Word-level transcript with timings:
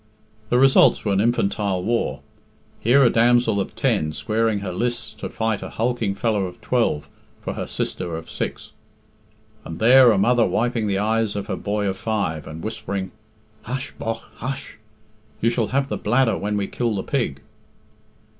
The 0.49 0.57
results 0.57 1.05
were 1.05 1.13
an 1.13 1.21
infantile 1.21 1.83
war. 1.83 2.21
Here, 2.79 3.03
a 3.03 3.09
damsel 3.11 3.59
of 3.59 3.75
ten 3.75 4.13
squaring 4.13 4.61
her 4.61 4.71
lists 4.73 5.13
to 5.13 5.29
fight 5.29 5.61
a 5.61 5.69
hulking 5.69 6.15
fellow 6.15 6.45
of 6.45 6.59
twelve 6.59 7.07
for 7.39 7.53
her 7.53 7.67
sister 7.67 8.15
of 8.17 8.27
six; 8.27 8.71
and 9.63 9.77
there, 9.77 10.11
a 10.11 10.17
mother 10.17 10.47
wiping 10.47 10.87
the 10.87 10.97
eyes 10.97 11.35
of 11.35 11.45
her 11.45 11.55
boy 11.55 11.85
of 11.85 11.97
five, 11.97 12.47
and 12.47 12.63
whispering 12.63 13.11
"Hush, 13.61 13.93
bogh; 13.99 14.21
hush! 14.37 14.79
You 15.39 15.51
shall 15.51 15.67
have 15.67 15.87
the 15.87 15.97
bladder 15.97 16.35
when 16.35 16.57
we 16.57 16.65
kill 16.65 16.95
the 16.95 17.03
pig." 17.03 17.41